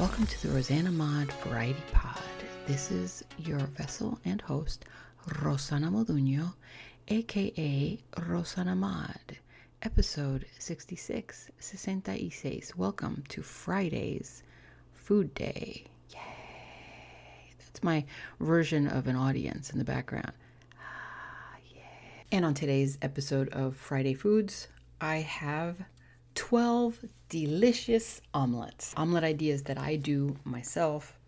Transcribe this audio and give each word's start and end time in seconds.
Welcome 0.00 0.24
to 0.28 0.46
the 0.46 0.54
Rosanna 0.54 0.90
Mod 0.90 1.30
Variety 1.44 1.82
Pod. 1.92 2.16
This 2.66 2.90
is 2.90 3.22
your 3.36 3.58
vessel 3.58 4.18
and 4.24 4.40
host, 4.40 4.86
Rosanna 5.42 5.90
Moduño, 5.90 6.54
aka 7.08 7.98
Rosanna 8.26 8.74
Mod, 8.74 9.36
episode 9.82 10.46
66, 10.58 11.50
66. 11.58 12.76
Welcome 12.76 13.24
to 13.28 13.42
Friday's 13.42 14.42
Food 14.94 15.34
Day. 15.34 15.84
Yay! 16.14 17.52
That's 17.58 17.82
my 17.82 18.02
version 18.40 18.88
of 18.88 19.06
an 19.06 19.16
audience 19.16 19.68
in 19.68 19.78
the 19.78 19.84
background. 19.84 20.32
Ah, 20.78 21.58
yeah. 21.76 21.82
And 22.32 22.46
on 22.46 22.54
today's 22.54 22.96
episode 23.02 23.50
of 23.50 23.76
Friday 23.76 24.14
Foods, 24.14 24.66
I 24.98 25.16
have 25.16 25.76
12 26.40 27.04
delicious 27.28 28.22
omelets. 28.32 28.94
Omelet 28.96 29.24
ideas 29.24 29.64
that 29.64 29.76
I 29.76 29.96
do 29.96 30.38
myself 30.42 31.18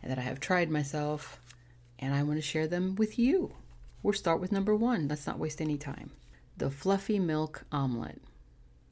and 0.00 0.10
that 0.10 0.20
I 0.20 0.22
have 0.22 0.38
tried 0.38 0.70
myself, 0.70 1.40
and 1.98 2.14
I 2.14 2.22
want 2.22 2.38
to 2.38 2.42
share 2.42 2.68
them 2.68 2.94
with 2.94 3.18
you. 3.18 3.52
We'll 4.04 4.12
start 4.12 4.40
with 4.40 4.52
number 4.52 4.76
one. 4.76 5.08
Let's 5.08 5.26
not 5.26 5.40
waste 5.40 5.60
any 5.60 5.76
time. 5.76 6.12
The 6.56 6.70
fluffy 6.70 7.18
milk 7.18 7.64
omelet. 7.72 8.22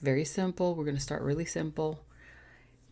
Very 0.02 0.25
simple. 0.25 0.75
We're 0.75 0.84
going 0.84 0.97
to 0.97 1.00
start 1.00 1.22
really 1.22 1.44
simple. 1.44 2.00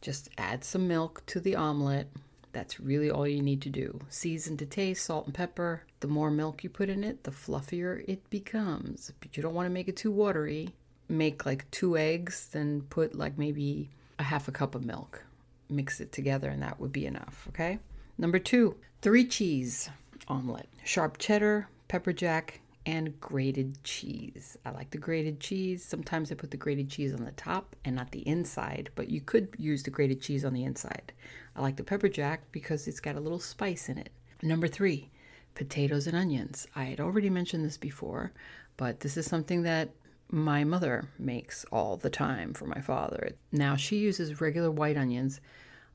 Just 0.01 0.29
add 0.39 0.63
some 0.63 0.87
milk 0.87 1.25
to 1.27 1.41
the 1.41 1.57
omelet. 1.57 2.13
That's 2.53 2.79
really 2.79 3.11
all 3.11 3.27
you 3.27 3.43
need 3.43 3.61
to 3.63 3.71
do. 3.71 3.99
Season 4.09 4.57
to 4.59 4.67
taste, 4.67 5.05
salt 5.05 5.27
and 5.27 5.35
pepper. 5.35 5.83
The 5.99 6.07
more 6.07 6.31
milk 6.31 6.63
you 6.63 6.71
put 6.71 6.89
in 6.89 7.03
it, 7.03 7.25
the 7.25 7.33
fluffier 7.33 8.05
it 8.07 8.31
becomes. 8.31 9.11
But 9.21 9.37
you 9.37 9.43
don't 9.43 9.55
want 9.55 9.67
to 9.67 9.75
make 9.75 9.89
it 9.89 9.97
too 9.97 10.13
watery 10.13 10.69
make 11.13 11.47
like 11.47 11.71
two 11.71 11.97
eggs, 11.97 12.49
then 12.53 12.83
put 12.91 13.15
like 13.15 13.39
maybe 13.39 13.91
a 14.19 14.23
half 14.23 14.49
a 14.49 14.53
cup 14.53 14.75
of 14.75 14.85
milk. 14.85 15.25
Mix 15.69 16.01
it 16.01 16.13
together, 16.13 16.51
and 16.51 16.63
that 16.63 16.81
would 16.81 16.93
be 16.93 17.07
enough. 17.07 17.47
Okay. 17.49 17.79
Number 18.19 18.39
two, 18.39 18.77
three 19.01 19.25
cheese 19.25 19.89
omelet, 20.29 20.69
sharp 20.85 21.19
cheddar, 21.19 21.69
pepper 21.89 22.13
jack, 22.13 22.61
and 22.87 23.19
grated 23.21 23.83
cheese. 23.85 24.57
I 24.65 24.71
like 24.71 24.91
the 24.91 24.99
grated 24.99 25.41
cheese. 25.41 25.85
Sometimes 25.85 26.31
I 26.31 26.35
put 26.35 26.51
the 26.51 26.57
grated 26.57 26.89
cheese 26.91 27.15
on 27.15 27.25
the 27.25 27.33
top 27.33 27.77
and 27.85 27.95
not 27.95 28.11
the 28.11 28.27
inside, 28.27 28.91
but 28.95 29.09
you 29.09 29.21
could 29.21 29.55
use 29.59 29.83
the 29.83 29.91
grated 29.91 30.21
cheese 30.21 30.45
on 30.45 30.53
the 30.53 30.65
inside. 30.65 31.13
I 31.55 31.63
like 31.63 31.77
the 31.77 31.85
pepper 31.85 32.09
jack 32.09 32.43
because 32.51 32.89
it's 32.89 33.01
got 33.01 33.17
a 33.17 33.21
little 33.21 33.39
spice 33.39 33.89
in 33.89 33.99
it. 33.99 34.11
Number 34.43 34.67
three, 34.67 35.11
potatoes 35.55 36.07
and 36.07 36.17
onions. 36.17 36.67
I 36.75 36.85
had 36.85 37.01
already 37.01 37.31
mentioned 37.31 37.65
this 37.65 37.77
before, 37.77 38.33
but 38.77 39.01
this 39.01 39.17
is 39.17 39.27
something 39.27 39.63
that 39.63 39.91
my 40.33 40.65
mother 40.65 41.05
makes 41.19 41.65
all 41.71 41.99
the 41.99 42.11
time 42.11 42.55
for 42.55 42.65
my 42.65 42.81
father. 42.81 43.33
Now 43.53 43.77
she 43.77 43.99
uses 43.99 44.41
regular 44.41 44.71
white 44.71 44.97
onions, 44.97 45.41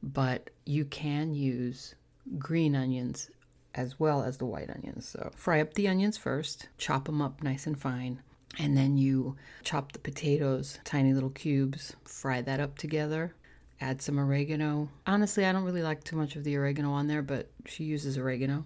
but 0.03 0.51
you 0.63 0.85
can 0.85 1.33
use 1.33 1.95
green 2.37 2.75
onions 2.75 3.31
as 3.73 3.99
well 3.99 4.21
as 4.23 4.37
the 4.37 4.45
white 4.45 4.69
onions. 4.69 5.07
So 5.07 5.31
fry 5.35 5.59
up 5.59 5.73
the 5.73 5.87
onions 5.87 6.17
first, 6.17 6.69
chop 6.77 7.05
them 7.05 7.21
up 7.21 7.41
nice 7.41 7.65
and 7.65 7.79
fine, 7.79 8.21
and 8.59 8.77
then 8.77 8.97
you 8.97 9.35
chop 9.63 9.91
the 9.91 9.99
potatoes, 9.99 10.79
tiny 10.83 11.13
little 11.13 11.31
cubes, 11.31 11.95
fry 12.05 12.41
that 12.41 12.59
up 12.59 12.77
together. 12.77 13.33
Add 13.81 14.01
some 14.01 14.19
oregano. 14.19 14.89
Honestly, 15.05 15.45
I 15.45 15.51
don't 15.51 15.63
really 15.63 15.83
like 15.83 16.03
too 16.03 16.15
much 16.15 16.35
of 16.35 16.43
the 16.43 16.57
oregano 16.57 16.91
on 16.91 17.07
there, 17.07 17.21
but 17.21 17.51
she 17.65 17.83
uses 17.83 18.17
oregano. 18.17 18.65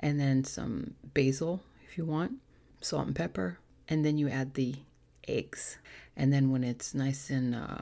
And 0.00 0.18
then 0.18 0.44
some 0.44 0.94
basil 1.14 1.62
if 1.88 1.98
you 1.98 2.06
want, 2.06 2.32
salt 2.80 3.06
and 3.06 3.16
pepper. 3.16 3.58
And 3.88 4.04
then 4.04 4.16
you 4.16 4.28
add 4.28 4.54
the 4.54 4.74
eggs. 5.28 5.78
And 6.16 6.32
then 6.32 6.50
when 6.50 6.64
it's 6.64 6.94
nice 6.94 7.30
and 7.30 7.54
uh, 7.54 7.78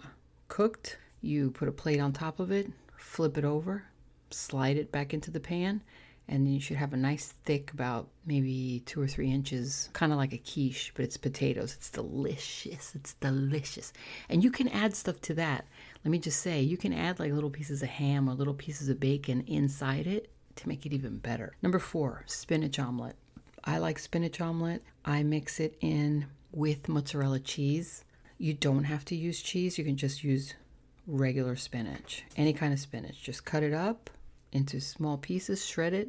cooked, 0.49 0.99
you 1.21 1.51
put 1.51 1.69
a 1.69 1.73
plate 1.73 2.01
on 2.01 2.13
top 2.13 2.41
of 2.41 2.51
it, 2.51 2.71
flip 2.97 3.37
it 3.37 3.45
over, 3.45 3.85
slide 4.31 4.77
it 4.77 4.93
back 4.93 5.13
into 5.13 5.31
the 5.31 5.41
pan, 5.41 5.83
and 6.29 6.53
you 6.53 6.61
should 6.61 6.77
have 6.77 6.93
a 6.93 6.97
nice 6.97 7.35
thick, 7.45 7.73
about 7.73 8.09
maybe 8.25 8.85
two 8.87 9.01
or 9.01 9.09
three 9.09 9.33
inches, 9.33 9.91
kind 9.93 10.13
of 10.13 10.19
like 10.19 10.33
a 10.33 10.39
quiche, 10.39 10.93
but 10.95 11.05
it's 11.05 11.17
potatoes. 11.17 11.75
It's 11.75 11.91
delicious. 11.91 12.95
It's 12.95 13.15
delicious. 13.15 13.93
And 14.29 14.45
you 14.45 14.53
can 14.53 14.69
add 14.69 14.95
stuff 14.95 15.21
to 15.23 15.35
that. 15.35 15.67
Let 16.05 16.13
me 16.13 16.21
just 16.21 16.41
say, 16.41 16.61
you 16.61 16.77
can 16.77 16.93
add 16.93 17.19
like 17.19 17.33
little 17.33 17.51
pieces 17.51 17.83
of 17.83 17.89
ham 17.89 18.29
or 18.29 18.35
little 18.35 18.55
pieces 18.55 18.89
of 18.89 19.01
bacon 19.01 19.43
inside 19.49 20.07
it 20.07 20.31
to 20.55 20.69
make 20.69 20.87
it 20.87 20.93
even 20.93 21.19
better. 21.19 21.57
Number 21.63 21.81
four, 21.81 22.23
spinach 22.27 22.79
omelet. 22.79 23.17
I 23.65 23.79
like 23.79 23.99
spinach 23.99 24.41
omelet. 24.41 24.85
I 25.05 25.25
mix 25.25 25.59
it 25.59 25.77
in 25.81 26.27
with 26.53 26.89
mozzarella 26.89 27.41
cheese. 27.41 28.05
You 28.39 28.55
don't 28.55 28.85
have 28.85 29.05
to 29.07 29.15
use 29.15 29.43
cheese, 29.43 29.79
you 29.79 29.85
can 29.85 29.97
just 29.97 30.25
use 30.25 30.55
regular 31.07 31.57
spinach, 31.57 32.25
any 32.37 32.53
kind 32.53 32.73
of 32.73 32.81
spinach. 32.81 33.23
Just 33.23 33.45
cut 33.45 33.63
it 33.63 33.73
up 33.73 34.11
into 34.53 34.81
small 34.81 35.19
pieces, 35.19 35.65
shred 35.65 35.93
it, 35.93 36.09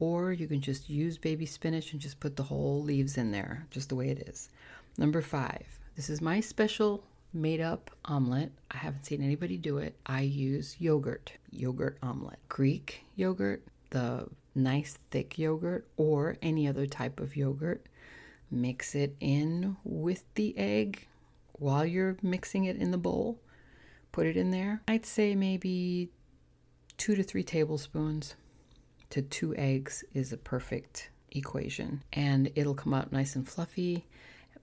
or 0.00 0.32
you 0.32 0.46
can 0.46 0.60
just 0.60 0.88
use 0.88 1.18
baby 1.18 1.46
spinach 1.46 1.92
and 1.92 2.00
just 2.00 2.20
put 2.20 2.36
the 2.36 2.42
whole 2.42 2.82
leaves 2.82 3.16
in 3.16 3.30
there, 3.30 3.66
just 3.70 3.88
the 3.88 3.96
way 3.96 4.08
it 4.08 4.28
is. 4.28 4.48
Number 4.96 5.22
five, 5.22 5.66
this 5.96 6.10
is 6.10 6.20
my 6.20 6.40
special 6.40 7.04
made 7.32 7.60
up 7.60 7.90
omelet. 8.04 8.50
I 8.70 8.78
haven't 8.78 9.06
seen 9.06 9.22
anybody 9.22 9.56
do 9.56 9.78
it. 9.78 9.94
I 10.06 10.22
use 10.22 10.76
yogurt, 10.78 11.32
yogurt 11.50 11.98
omelet, 12.02 12.38
Greek 12.48 13.04
yogurt, 13.16 13.62
the 13.90 14.28
nice 14.54 14.98
thick 15.10 15.38
yogurt, 15.38 15.86
or 15.96 16.36
any 16.42 16.66
other 16.66 16.86
type 16.86 17.20
of 17.20 17.36
yogurt. 17.36 17.86
Mix 18.50 18.94
it 18.94 19.16
in 19.20 19.76
with 19.84 20.24
the 20.34 20.56
egg 20.56 21.06
while 21.52 21.84
you're 21.84 22.16
mixing 22.22 22.64
it 22.64 22.76
in 22.76 22.90
the 22.90 22.98
bowl. 22.98 23.38
Put 24.12 24.26
it 24.26 24.36
in 24.36 24.50
there. 24.50 24.82
I'd 24.88 25.06
say 25.06 25.34
maybe 25.34 26.10
two 26.96 27.14
to 27.14 27.22
three 27.22 27.42
tablespoons 27.42 28.34
to 29.10 29.22
two 29.22 29.54
eggs 29.56 30.04
is 30.14 30.32
a 30.32 30.36
perfect 30.36 31.10
equation. 31.32 32.02
And 32.12 32.50
it'll 32.54 32.74
come 32.74 32.94
out 32.94 33.12
nice 33.12 33.36
and 33.36 33.48
fluffy, 33.48 34.06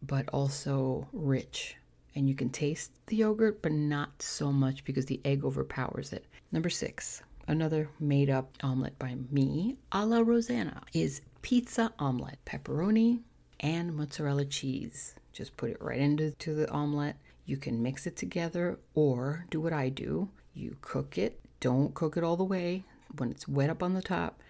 but 0.02 0.28
also 0.30 1.08
rich. 1.14 1.78
And 2.16 2.30
you 2.30 2.36
can 2.36 2.50
taste 2.50 2.92
the 3.08 3.18
yogurt, 3.18 3.62
but 3.62 3.72
not 3.72 4.22
so 4.22 4.52
much 4.52 4.84
because 4.84 5.06
the 5.06 5.20
egg 5.26 5.44
overpowers 5.44 6.14
it. 6.14 6.26
Number 6.52 6.70
six, 6.70 7.22
another 7.48 7.90
made 8.00 8.30
up 8.30 8.52
omelet 8.64 8.98
by 8.98 9.16
me, 9.32 9.78
a 9.92 10.06
la 10.06 10.20
Rosanna, 10.20 10.82
is 10.94 11.22
pizza 11.42 11.94
omelet. 12.00 12.38
Pepperoni, 12.46 13.20
and 13.60 13.96
mozzarella 13.96 14.46
cheese. 14.46 15.16
Just 15.34 15.58
put 15.58 15.70
it 15.70 15.82
right 15.82 16.00
into 16.00 16.54
the 16.54 16.70
omelet. 16.72 17.16
You 17.46 17.58
can 17.58 17.82
mix 17.82 18.08
it 18.08 18.16
together 18.16 18.80
or 18.94 19.46
do 19.50 19.60
what 19.60 19.74
I 19.74 19.90
do. 19.90 20.30
You 20.54 20.78
cook 20.82 21.18
it. 21.18 21.40
Don't 21.60 21.94
cook 21.94 22.18
it 22.18 22.24
all 22.24 22.38
the 22.38 22.44
way. 22.44 22.84
When 23.18 23.32
it's 23.32 23.48
wet 23.48 23.70
up 23.70 23.84
on 23.84 23.94
the 23.94 24.02
top, 24.02 24.42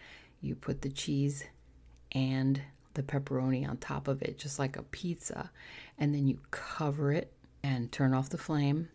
you 0.41 0.55
put 0.55 0.81
the 0.81 0.89
cheese 0.89 1.43
and 2.11 2.61
the 2.93 3.03
pepperoni 3.03 3.67
on 3.67 3.77
top 3.77 4.07
of 4.07 4.21
it, 4.21 4.37
just 4.37 4.59
like 4.59 4.77
a 4.77 4.83
pizza. 4.83 5.51
And 5.97 6.13
then 6.13 6.27
you 6.27 6.39
cover 6.51 7.11
it 7.11 7.31
and 7.63 7.91
turn 7.91 8.13
off 8.13 8.29
the 8.29 8.37
flame 8.37 8.89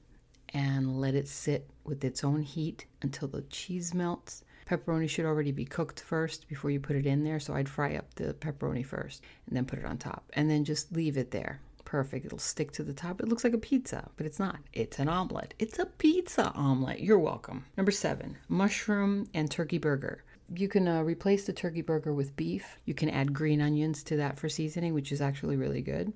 and 0.51 1.01
let 1.01 1.15
it 1.15 1.29
sit 1.29 1.69
with 1.85 2.05
its 2.05 2.25
own 2.25 2.43
heat 2.43 2.87
until 3.03 3.29
the 3.29 3.43
cheese 3.43 3.95
melts 3.95 4.43
Pepperoni 4.71 5.09
should 5.09 5.25
already 5.25 5.51
be 5.51 5.65
cooked 5.65 5.99
first 5.99 6.49
before 6.49 6.71
you 6.71 6.79
put 6.79 6.95
it 6.95 7.05
in 7.05 7.25
there. 7.25 7.41
So 7.41 7.55
I'd 7.55 7.69
fry 7.69 7.97
up 7.97 8.15
the 8.15 8.35
pepperoni 8.35 8.87
first 8.87 9.25
and 9.49 9.57
then 9.57 9.65
put 9.65 9.81
it 9.81 9.85
on 9.85 9.99
top 9.99 10.31
and 10.35 10.49
then 10.49 10.65
just 10.65 10.93
leave 10.93 11.17
it 11.17 11.33
there. 11.33 11.61
Perfect. 11.85 12.25
It'll 12.25 12.39
stick 12.39 12.71
to 12.73 12.85
the 12.85 12.93
top. 12.93 13.21
It 13.21 13.27
looks 13.27 13.43
like 13.43 13.53
a 13.53 13.59
pizza, 13.59 14.09
but 14.17 14.27
it's 14.27 14.39
not. 14.39 14.59
It's 14.73 15.01
an 15.01 15.09
omelet. 15.09 15.55
It's 15.59 15.81
a 15.81 15.87
pizza 15.87 16.53
omelet. 16.55 17.01
You're 17.01 17.19
welcome. 17.19 17.65
Number 17.77 17.91
seven, 17.91 18.37
mushroom 18.49 19.29
and 19.35 19.51
turkey 19.51 19.79
burger. 19.79 20.23
You 20.55 20.69
can 20.69 20.87
uh, 20.87 21.03
replace 21.03 21.47
the 21.47 21.53
turkey 21.53 21.83
burger 21.83 22.13
with 22.13 22.37
beef. 22.37 22.79
You 22.85 22.95
can 22.95 23.11
add 23.11 23.33
green 23.33 23.61
onions 23.61 24.05
to 24.05 24.17
that 24.19 24.39
for 24.39 24.49
seasoning, 24.49 24.95
which 24.95 25.11
is 25.11 25.21
actually 25.21 25.57
really 25.57 25.83
good. 25.83 26.13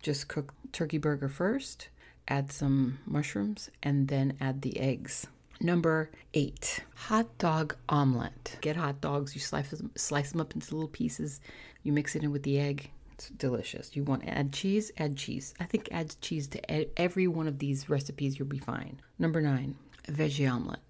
Just 0.00 0.28
cook 0.28 0.54
turkey 0.70 0.98
burger 0.98 1.28
first, 1.28 1.88
add 2.28 2.52
some 2.52 3.00
mushrooms, 3.04 3.68
and 3.82 4.06
then 4.06 4.36
add 4.40 4.62
the 4.62 4.78
eggs. 4.78 5.26
Number 5.60 6.10
eight, 6.34 6.84
hot 6.94 7.38
dog 7.38 7.76
omelet. 7.88 8.58
Get 8.60 8.76
hot 8.76 9.00
dogs, 9.00 9.34
you 9.34 9.40
slice 9.40 9.70
them, 9.70 9.90
slice 9.96 10.32
them 10.32 10.40
up 10.40 10.54
into 10.54 10.74
little 10.74 10.88
pieces, 10.88 11.40
you 11.82 11.92
mix 11.92 12.14
it 12.14 12.22
in 12.22 12.30
with 12.30 12.42
the 12.42 12.58
egg, 12.58 12.90
It's 13.12 13.30
delicious. 13.30 13.96
You 13.96 14.04
want 14.04 14.22
to 14.24 14.28
add 14.28 14.52
cheese? 14.52 14.92
Add 14.98 15.16
cheese. 15.16 15.54
I 15.58 15.64
think 15.64 15.88
add 15.90 16.14
cheese 16.20 16.46
to 16.48 17.00
every 17.00 17.26
one 17.26 17.48
of 17.48 17.58
these 17.58 17.88
recipes, 17.88 18.38
you'll 18.38 18.48
be 18.48 18.58
fine. 18.58 19.00
Number 19.18 19.40
nine, 19.40 19.74
veggie 20.06 20.50
omelet. 20.52 20.80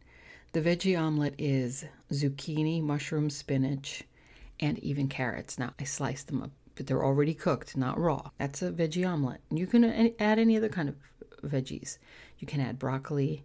The 0.53 0.61
veggie 0.61 1.01
omelet 1.01 1.35
is 1.39 1.85
zucchini, 2.11 2.83
mushroom, 2.83 3.31
spinach, 3.31 4.03
and 4.59 4.79
even 4.81 5.07
carrots. 5.07 5.59
Now, 5.59 5.75
I 5.79 5.85
sliced 5.85 6.27
them 6.27 6.43
up, 6.43 6.51
but 6.75 6.89
they're 6.89 7.05
already 7.05 7.35
cooked, 7.35 7.77
not 7.77 8.01
raw. 8.01 8.31
That's 8.39 8.63
a 8.63 8.73
veggie 8.73 9.09
omelet. 9.09 9.41
You 9.51 9.69
can 9.69 9.85
add 10.19 10.39
any 10.41 10.57
other 10.57 10.69
kind 10.69 10.89
of 10.89 10.97
veggies. 11.45 11.99
You 12.39 12.49
can 12.49 12.61
add 12.61 12.81
broccoli. 12.81 13.45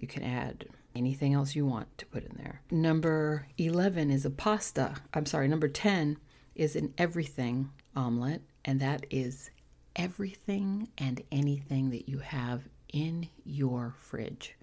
You 0.00 0.08
can 0.08 0.22
add 0.22 0.66
anything 0.94 1.34
else 1.34 1.54
you 1.54 1.66
want 1.66 1.96
to 1.98 2.06
put 2.06 2.24
in 2.24 2.36
there. 2.36 2.62
Number 2.70 3.46
11 3.58 4.10
is 4.10 4.24
a 4.24 4.30
pasta. 4.30 4.94
I'm 5.14 5.26
sorry, 5.26 5.46
number 5.46 5.68
10 5.68 6.16
is 6.54 6.74
an 6.74 6.92
everything 6.98 7.70
omelet, 7.94 8.42
and 8.64 8.80
that 8.80 9.06
is 9.10 9.50
everything 9.94 10.88
and 10.98 11.22
anything 11.30 11.90
that 11.90 12.08
you 12.08 12.18
have 12.18 12.62
in 12.92 13.28
your 13.44 13.94
fridge. 13.98 14.56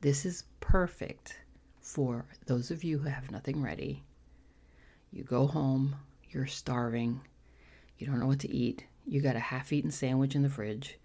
This 0.00 0.26
is 0.26 0.44
perfect 0.60 1.38
for 1.80 2.26
those 2.46 2.70
of 2.70 2.82
you 2.82 2.98
who 2.98 3.08
have 3.08 3.30
nothing 3.30 3.62
ready. 3.62 4.02
You 5.12 5.22
go 5.22 5.46
home, 5.46 5.94
you're 6.30 6.46
starving, 6.46 7.20
you 7.98 8.06
don't 8.06 8.18
know 8.18 8.26
what 8.26 8.40
to 8.40 8.52
eat, 8.52 8.84
you 9.06 9.20
got 9.20 9.36
a 9.36 9.40
half 9.40 9.72
eaten 9.72 9.90
sandwich 9.90 10.34
in 10.34 10.42
the 10.42 10.48
fridge, 10.48 10.98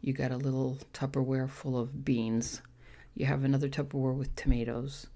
you 0.00 0.12
got 0.12 0.30
a 0.30 0.36
little 0.36 0.78
Tupperware 0.94 1.50
full 1.50 1.78
of 1.78 2.04
beans, 2.04 2.62
you 3.16 3.26
have 3.26 3.42
another 3.42 3.68
Tupperware 3.68 4.14
with 4.14 4.36
tomatoes, 4.36 5.06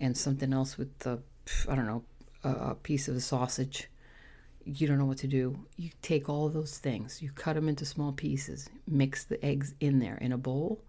and 0.00 0.16
something 0.16 0.52
else 0.52 0.76
with 0.76 0.98
the, 1.00 1.20
I 1.68 1.76
don't 1.76 1.86
know, 1.86 2.02
a 2.42 2.74
piece 2.74 3.06
of 3.06 3.22
sausage. 3.22 3.88
You 4.64 4.86
don't 4.88 4.98
know 4.98 5.04
what 5.04 5.18
to 5.18 5.28
do. 5.28 5.58
You 5.76 5.90
take 6.02 6.28
all 6.28 6.48
those 6.48 6.78
things, 6.78 7.20
you 7.20 7.30
cut 7.30 7.54
them 7.54 7.68
into 7.68 7.84
small 7.84 8.12
pieces, 8.12 8.68
mix 8.88 9.24
the 9.24 9.44
eggs 9.44 9.74
in 9.80 9.98
there 9.98 10.16
in 10.16 10.32
a 10.32 10.38
bowl, 10.38 10.82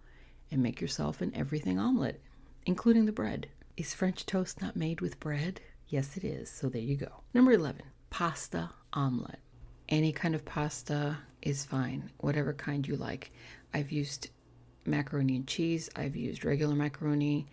and 0.51 0.63
make 0.63 0.79
yourself 0.79 1.21
an 1.21 1.31
everything 1.35 1.79
omelet, 1.79 2.21
including 2.65 3.05
the 3.05 3.11
bread. 3.11 3.47
Is 3.75 3.93
French 3.93 4.25
toast 4.25 4.61
not 4.61 4.75
made 4.75 5.01
with 5.01 5.19
bread? 5.19 5.59
Yes, 5.89 6.15
it 6.17 6.23
is. 6.23 6.49
So 6.49 6.69
there 6.69 6.81
you 6.81 6.95
go. 6.95 7.23
Number 7.33 7.51
11, 7.51 7.81
pasta 8.09 8.69
omelet. 8.93 9.39
Any 9.89 10.11
kind 10.11 10.33
of 10.33 10.45
pasta 10.45 11.17
is 11.41 11.65
fine, 11.65 12.09
whatever 12.19 12.53
kind 12.53 12.87
you 12.87 12.95
like. 12.95 13.31
I've 13.73 13.91
used 13.91 14.29
macaroni 14.85 15.35
and 15.35 15.47
cheese, 15.47 15.89
I've 15.95 16.15
used 16.15 16.45
regular 16.45 16.75
macaroni, 16.75 17.47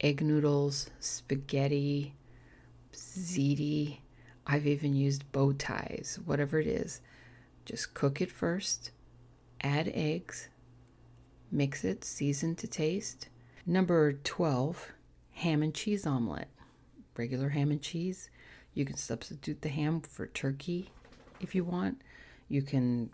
egg 0.00 0.22
noodles, 0.22 0.90
spaghetti, 1.00 2.14
ziti. 2.92 3.98
I've 4.46 4.66
even 4.66 4.94
used 4.94 5.30
bow 5.32 5.52
ties, 5.52 6.18
whatever 6.24 6.60
it 6.60 6.66
is. 6.66 7.00
Just 7.64 7.94
cook 7.94 8.20
it 8.20 8.30
first, 8.30 8.92
add 9.60 9.90
eggs, 9.92 10.48
Mix 11.52 11.84
it, 11.84 12.04
season 12.04 12.56
to 12.56 12.66
taste. 12.66 13.28
Number 13.64 14.12
12, 14.12 14.92
ham 15.32 15.62
and 15.62 15.72
cheese 15.72 16.04
omelet. 16.04 16.48
Regular 17.16 17.50
ham 17.50 17.70
and 17.70 17.80
cheese. 17.80 18.30
You 18.74 18.84
can 18.84 18.96
substitute 18.96 19.62
the 19.62 19.68
ham 19.68 20.00
for 20.00 20.26
turkey 20.26 20.90
if 21.40 21.54
you 21.54 21.64
want. 21.64 22.02
You 22.48 22.62
can 22.62 23.10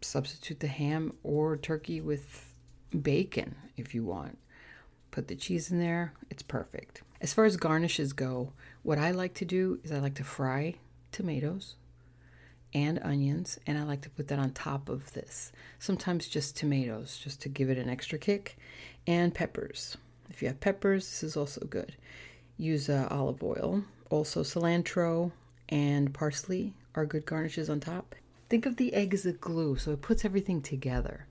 substitute 0.00 0.60
the 0.60 0.68
ham 0.68 1.12
or 1.22 1.56
turkey 1.56 2.00
with 2.00 2.51
bacon 3.00 3.54
if 3.76 3.94
you 3.94 4.04
want. 4.04 4.38
Put 5.10 5.28
the 5.28 5.36
cheese 5.36 5.70
in 5.70 5.78
there, 5.78 6.14
it's 6.30 6.42
perfect. 6.42 7.02
As 7.20 7.32
far 7.32 7.44
as 7.44 7.56
garnishes 7.56 8.12
go, 8.12 8.52
what 8.82 8.98
I 8.98 9.10
like 9.10 9.34
to 9.34 9.44
do 9.44 9.78
is 9.84 9.92
I 9.92 9.98
like 9.98 10.14
to 10.14 10.24
fry 10.24 10.76
tomatoes 11.12 11.76
and 12.74 12.98
onions, 13.02 13.60
and 13.66 13.78
I 13.78 13.82
like 13.82 14.00
to 14.02 14.10
put 14.10 14.28
that 14.28 14.38
on 14.38 14.52
top 14.52 14.88
of 14.88 15.12
this. 15.12 15.52
Sometimes 15.78 16.26
just 16.26 16.56
tomatoes, 16.56 17.20
just 17.22 17.42
to 17.42 17.48
give 17.48 17.68
it 17.68 17.78
an 17.78 17.88
extra 17.88 18.18
kick, 18.18 18.56
and 19.06 19.34
peppers. 19.34 19.96
If 20.30 20.40
you 20.40 20.48
have 20.48 20.60
peppers, 20.60 21.04
this 21.04 21.22
is 21.22 21.36
also 21.36 21.66
good. 21.66 21.94
Use 22.56 22.88
uh, 22.88 23.08
olive 23.10 23.42
oil. 23.42 23.82
Also, 24.10 24.42
cilantro 24.42 25.32
and 25.68 26.14
parsley 26.14 26.72
are 26.94 27.04
good 27.04 27.26
garnishes 27.26 27.68
on 27.68 27.80
top. 27.80 28.14
Think 28.48 28.66
of 28.66 28.76
the 28.76 28.94
egg 28.94 29.14
as 29.14 29.26
a 29.26 29.32
glue, 29.32 29.76
so 29.76 29.92
it 29.92 30.02
puts 30.02 30.24
everything 30.24 30.62
together. 30.62 31.26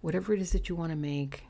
Whatever 0.00 0.34
it 0.34 0.40
is 0.40 0.52
that 0.52 0.68
you 0.68 0.74
want 0.74 0.90
to 0.90 0.96
make, 0.96 1.44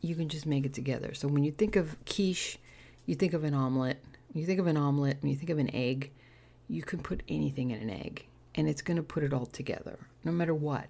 you 0.00 0.14
can 0.14 0.28
just 0.28 0.46
make 0.46 0.66
it 0.66 0.74
together. 0.74 1.14
So 1.14 1.28
when 1.28 1.44
you 1.44 1.52
think 1.52 1.76
of 1.76 1.96
quiche, 2.04 2.58
you 3.06 3.14
think 3.14 3.32
of 3.32 3.44
an 3.44 3.54
omelet. 3.54 4.02
When 4.32 4.40
you 4.40 4.46
think 4.46 4.60
of 4.60 4.66
an 4.66 4.76
omelet, 4.76 5.18
when 5.20 5.30
you 5.30 5.36
think 5.36 5.50
of 5.50 5.58
an 5.58 5.74
egg, 5.74 6.10
you 6.68 6.82
can 6.82 6.98
put 6.98 7.22
anything 7.28 7.70
in 7.70 7.80
an 7.80 7.90
egg 7.90 8.26
and 8.54 8.68
it's 8.68 8.82
going 8.82 8.96
to 8.96 9.02
put 9.02 9.22
it 9.22 9.32
all 9.32 9.46
together, 9.46 9.98
no 10.24 10.32
matter 10.32 10.54
what. 10.54 10.86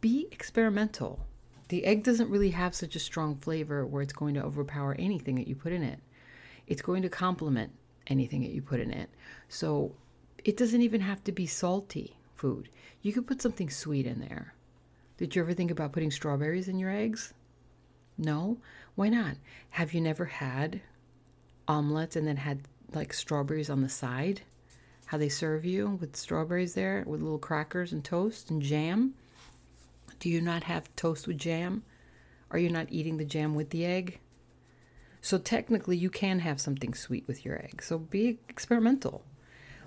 Be 0.00 0.28
experimental. 0.32 1.26
The 1.68 1.84
egg 1.84 2.04
doesn't 2.04 2.30
really 2.30 2.50
have 2.50 2.74
such 2.74 2.96
a 2.96 3.00
strong 3.00 3.36
flavor 3.36 3.86
where 3.86 4.02
it's 4.02 4.12
going 4.12 4.34
to 4.34 4.42
overpower 4.42 4.96
anything 4.98 5.36
that 5.36 5.48
you 5.48 5.54
put 5.54 5.72
in 5.72 5.82
it. 5.82 6.00
It's 6.66 6.82
going 6.82 7.02
to 7.02 7.08
complement 7.08 7.72
anything 8.06 8.42
that 8.42 8.52
you 8.52 8.62
put 8.62 8.80
in 8.80 8.90
it. 8.90 9.10
So 9.48 9.94
it 10.44 10.56
doesn't 10.56 10.82
even 10.82 11.00
have 11.00 11.22
to 11.24 11.32
be 11.32 11.46
salty 11.46 12.16
food. 12.34 12.68
You 13.02 13.12
could 13.12 13.26
put 13.26 13.42
something 13.42 13.70
sweet 13.70 14.06
in 14.06 14.20
there. 14.20 14.54
Did 15.20 15.36
you 15.36 15.42
ever 15.42 15.54
think 15.54 15.70
about 15.70 15.92
putting 15.92 16.10
strawberries 16.10 16.66
in 16.66 16.80
your 16.80 16.90
eggs? 16.90 17.32
No? 18.18 18.58
Why 18.96 19.08
not? 19.08 19.36
Have 19.70 19.94
you 19.94 20.00
never 20.00 20.24
had 20.24 20.80
omelets 21.68 22.16
and 22.16 22.26
then 22.26 22.38
had 22.38 22.62
like 22.92 23.12
strawberries 23.12 23.70
on 23.70 23.82
the 23.82 23.88
side? 23.88 24.40
how 25.10 25.18
they 25.18 25.28
serve 25.28 25.64
you 25.64 25.98
with 26.00 26.14
strawberries 26.14 26.74
there, 26.74 27.02
with 27.04 27.20
little 27.20 27.36
crackers 27.36 27.92
and 27.92 28.04
toast 28.04 28.48
and 28.48 28.62
jam. 28.62 29.12
Do 30.20 30.28
you 30.28 30.40
not 30.40 30.62
have 30.62 30.94
toast 30.94 31.26
with 31.26 31.36
jam? 31.36 31.82
Are 32.52 32.60
you 32.60 32.70
not 32.70 32.86
eating 32.90 33.16
the 33.16 33.24
jam 33.24 33.56
with 33.56 33.70
the 33.70 33.84
egg? 33.84 34.20
So 35.20 35.36
technically, 35.36 35.96
you 35.96 36.10
can 36.10 36.38
have 36.38 36.60
something 36.60 36.94
sweet 36.94 37.26
with 37.26 37.44
your 37.44 37.58
egg. 37.58 37.82
So 37.82 37.98
be 37.98 38.38
experimental. 38.48 39.24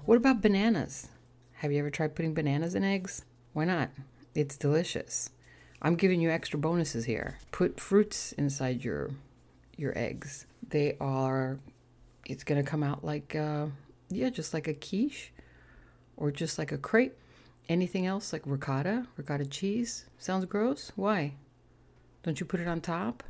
What 0.03 0.17
about 0.17 0.41
bananas? 0.41 1.07
Have 1.53 1.71
you 1.71 1.79
ever 1.79 1.89
tried 1.89 2.15
putting 2.15 2.33
bananas 2.33 2.75
in 2.75 2.83
eggs? 2.83 3.23
Why 3.53 3.63
not? 3.63 3.91
It's 4.35 4.57
delicious. 4.57 5.29
I'm 5.81 5.95
giving 5.95 6.21
you 6.21 6.31
extra 6.31 6.57
bonuses 6.57 7.05
here. 7.05 7.37
Put 7.51 7.79
fruits 7.79 8.31
inside 8.33 8.83
your 8.83 9.11
your 9.77 9.97
eggs. 9.97 10.45
They 10.69 10.97
are. 10.99 11.59
It's 12.25 12.43
gonna 12.43 12.63
come 12.63 12.83
out 12.83 13.03
like 13.03 13.35
uh, 13.35 13.67
yeah, 14.09 14.29
just 14.29 14.53
like 14.53 14.67
a 14.67 14.73
quiche 14.73 15.31
or 16.17 16.31
just 16.31 16.57
like 16.57 16.71
a 16.71 16.77
crepe. 16.77 17.17
Anything 17.69 18.07
else 18.07 18.33
like 18.33 18.43
ricotta, 18.45 19.05
ricotta 19.17 19.45
cheese? 19.45 20.05
Sounds 20.17 20.45
gross? 20.45 20.91
Why? 20.95 21.33
Don't 22.23 22.39
you 22.39 22.45
put 22.45 22.59
it 22.59 22.67
on 22.67 22.81
top? 22.81 23.23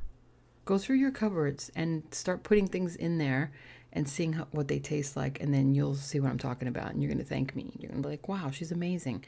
Go 0.65 0.77
through 0.77 0.95
your 0.95 1.11
cupboards 1.11 1.71
and 1.75 2.03
start 2.11 2.43
putting 2.43 2.67
things 2.67 2.95
in 2.95 3.17
there 3.17 3.51
and 3.93 4.09
seeing 4.09 4.33
how, 4.33 4.47
what 4.51 4.67
they 4.67 4.79
taste 4.79 5.15
like, 5.15 5.39
and 5.41 5.53
then 5.53 5.73
you'll 5.73 5.95
see 5.95 6.19
what 6.19 6.29
I'm 6.29 6.37
talking 6.37 6.67
about, 6.67 6.91
and 6.91 7.01
you're 7.01 7.11
going 7.11 7.23
to 7.23 7.29
thank 7.29 7.55
me. 7.55 7.71
You're 7.79 7.91
going 7.91 8.01
to 8.01 8.07
be 8.07 8.13
like, 8.13 8.27
wow, 8.27 8.51
she's 8.51 8.71
amazing. 8.71 9.23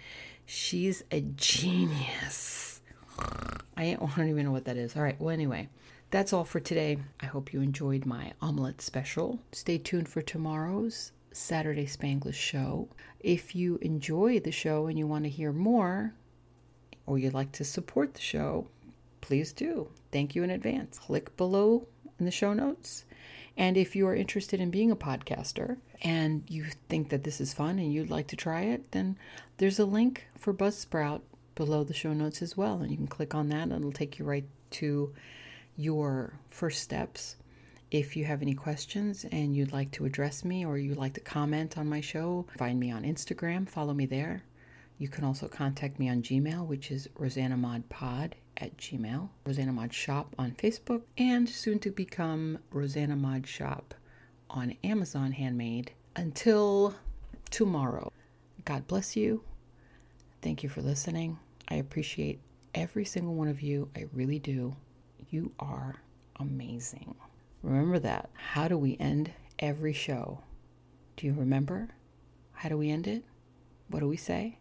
She's 0.45 1.03
a 1.11 1.21
genius. 1.21 2.81
I 3.77 3.97
don't 3.99 4.29
even 4.29 4.45
know 4.45 4.51
what 4.51 4.65
that 4.65 4.77
is. 4.77 4.95
All 4.95 5.03
right, 5.03 5.19
well, 5.19 5.29
anyway, 5.29 5.69
that's 6.11 6.33
all 6.33 6.43
for 6.43 6.59
today. 6.59 6.97
I 7.21 7.27
hope 7.27 7.53
you 7.53 7.61
enjoyed 7.61 8.05
my 8.05 8.33
omelet 8.41 8.81
special. 8.81 9.39
Stay 9.51 9.77
tuned 9.77 10.09
for 10.09 10.21
tomorrow's 10.21 11.11
Saturday 11.31 11.85
Spanglish 11.85 12.33
show. 12.33 12.87
If 13.19 13.55
you 13.55 13.77
enjoy 13.81 14.39
the 14.39 14.51
show 14.51 14.87
and 14.87 14.97
you 14.97 15.07
want 15.07 15.25
to 15.25 15.29
hear 15.29 15.51
more, 15.51 16.13
or 17.05 17.17
you'd 17.19 17.33
like 17.33 17.51
to 17.53 17.63
support 17.63 18.13
the 18.13 18.21
show, 18.21 18.67
please 19.21 19.51
do. 19.53 19.89
Thank 20.11 20.35
you 20.35 20.43
in 20.43 20.49
advance. 20.49 20.97
Click 20.97 21.35
below 21.37 21.87
in 22.19 22.25
the 22.25 22.31
show 22.31 22.53
notes. 22.53 23.05
And 23.57 23.77
if 23.77 23.95
you 23.95 24.07
are 24.07 24.15
interested 24.15 24.59
in 24.59 24.69
being 24.69 24.91
a 24.91 24.95
podcaster 24.95 25.77
and 26.01 26.43
you 26.49 26.65
think 26.89 27.09
that 27.09 27.23
this 27.23 27.39
is 27.39 27.53
fun 27.53 27.79
and 27.79 27.93
you'd 27.93 28.09
like 28.09 28.27
to 28.27 28.35
try 28.35 28.61
it, 28.61 28.91
then 28.91 29.17
there's 29.57 29.79
a 29.79 29.85
link 29.85 30.27
for 30.37 30.53
Buzzsprout 30.53 31.21
below 31.55 31.83
the 31.83 31.93
show 31.93 32.13
notes 32.13 32.41
as 32.41 32.57
well. 32.57 32.81
And 32.81 32.91
you 32.91 32.97
can 32.97 33.07
click 33.07 33.33
on 33.33 33.49
that 33.49 33.63
and 33.63 33.73
it'll 33.73 33.91
take 33.91 34.19
you 34.19 34.25
right 34.25 34.45
to 34.71 35.13
your 35.77 36.33
first 36.49 36.81
steps 36.81 37.37
if 37.91 38.17
you 38.17 38.25
have 38.25 38.41
any 38.41 38.53
questions 38.53 39.25
and 39.31 39.55
you'd 39.55 39.71
like 39.71 39.91
to 39.91 40.05
address 40.05 40.43
me 40.43 40.65
or 40.65 40.77
you'd 40.77 40.97
like 40.97 41.13
to 41.13 41.21
comment 41.21 41.77
on 41.77 41.87
my 41.87 42.01
show, 42.01 42.45
find 42.57 42.79
me 42.79 42.91
on 42.91 43.03
Instagram, 43.03 43.67
follow 43.69 43.93
me 43.93 44.05
there. 44.05 44.43
You 44.97 45.09
can 45.09 45.25
also 45.25 45.47
contact 45.47 45.99
me 45.99 46.09
on 46.09 46.21
Gmail, 46.21 46.65
which 46.65 46.89
is 46.89 47.09
RosannaModPod 47.19 48.31
at 48.57 48.77
Gmail, 48.77 49.29
Rosanna 49.45 49.73
Mod 49.73 49.93
Shop 49.93 50.33
on 50.39 50.51
Facebook, 50.51 51.01
and 51.17 51.49
soon 51.49 51.79
to 51.79 51.91
become 51.91 52.59
Rosanna 52.71 53.17
Mod 53.17 53.45
Shop 53.45 53.93
on 54.49 54.75
Amazon 54.83 55.33
Handmade. 55.33 55.91
Until 56.15 56.95
tomorrow, 57.49 58.13
God 58.63 58.87
bless 58.87 59.17
you. 59.17 59.43
Thank 60.41 60.63
you 60.63 60.69
for 60.69 60.81
listening. 60.81 61.37
I 61.67 61.75
appreciate 61.75 62.39
every 62.73 63.03
single 63.03 63.33
one 63.33 63.49
of 63.49 63.61
you. 63.61 63.89
I 63.97 64.05
really 64.13 64.39
do. 64.39 64.75
You 65.29 65.51
are 65.59 65.95
amazing. 66.37 67.15
Remember 67.63 67.99
that. 67.99 68.29
How 68.33 68.69
do 68.69 68.77
we 68.77 68.95
end 68.99 69.31
every 69.59 69.93
show? 69.93 70.39
Do 71.17 71.27
you 71.27 71.33
remember? 71.33 71.89
How 72.53 72.69
do 72.69 72.77
we 72.77 72.91
end 72.91 73.07
it? 73.07 73.25
What 73.89 73.99
do 73.99 74.07
we 74.07 74.17
say? 74.17 74.57